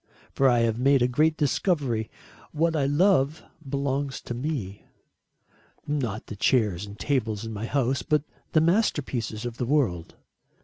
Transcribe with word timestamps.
For 0.33 0.49
I 0.49 0.61
have 0.61 0.79
made 0.79 1.03
a 1.03 1.07
great 1.07 1.37
discovery. 1.37 2.09
What 2.53 2.75
I 2.75 2.87
love 2.87 3.43
belongs 3.69 4.19
to 4.21 4.33
me. 4.33 4.87
Not 5.85 6.25
the 6.25 6.35
chairs 6.35 6.87
and 6.87 6.97
tables 6.97 7.45
in 7.45 7.53
my 7.53 7.67
house, 7.67 8.01
but 8.01 8.23
the 8.53 8.61
masterpieces 8.61 9.45
of 9.45 9.57
the 9.57 9.65
world. 9.67 10.15